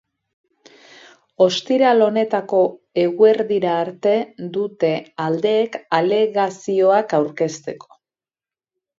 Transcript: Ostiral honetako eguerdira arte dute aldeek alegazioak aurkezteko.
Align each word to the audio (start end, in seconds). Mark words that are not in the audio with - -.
Ostiral 1.43 2.05
honetako 2.05 2.61
eguerdira 3.01 3.75
arte 3.81 4.13
dute 4.55 4.89
aldeek 5.25 5.77
alegazioak 5.99 7.15
aurkezteko. 7.19 7.93